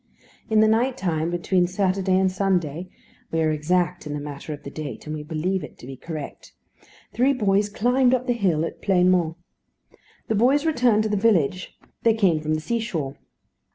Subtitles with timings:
[0.49, 2.89] In the night time between Saturday and Sunday
[3.31, 5.95] we are exact in the matter of the date, and we believe it to be
[5.95, 6.53] correct
[7.13, 9.35] three boys climbed up the hill at Pleinmont.
[10.27, 13.15] The boys returned to the village: they came from the seashore.